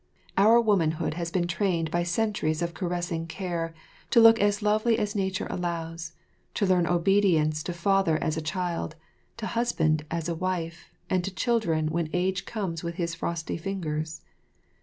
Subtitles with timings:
[0.35, 3.75] Our womanhood has been trained by centuries of caressing care
[4.09, 6.13] to look as lovely as nature allows,
[6.55, 8.95] to learn obedience to father as a child,
[9.37, 14.21] to husband as a wife, and to children when age comes with his frosty fingers.